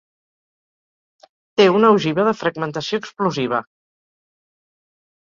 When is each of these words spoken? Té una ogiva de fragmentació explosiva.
Té 1.61 1.69
una 1.81 1.93
ogiva 1.97 2.27
de 2.31 2.35
fragmentació 2.41 3.03
explosiva. 3.05 3.63